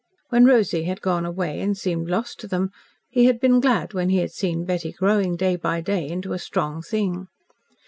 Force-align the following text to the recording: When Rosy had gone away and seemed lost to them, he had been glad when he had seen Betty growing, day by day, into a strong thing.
When 0.29 0.45
Rosy 0.45 0.85
had 0.85 0.99
gone 0.99 1.27
away 1.27 1.59
and 1.61 1.77
seemed 1.77 2.09
lost 2.09 2.39
to 2.39 2.47
them, 2.47 2.71
he 3.07 3.25
had 3.25 3.39
been 3.39 3.59
glad 3.59 3.93
when 3.93 4.09
he 4.09 4.17
had 4.17 4.31
seen 4.31 4.65
Betty 4.65 4.91
growing, 4.93 5.35
day 5.35 5.55
by 5.57 5.79
day, 5.81 6.09
into 6.09 6.33
a 6.33 6.39
strong 6.39 6.81
thing. 6.81 7.27